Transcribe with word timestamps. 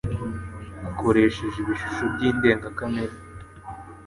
akoresheje 0.89 1.57
ibishuko 1.59 2.01
byi 2.13 2.29
ndengakamere 2.37 3.15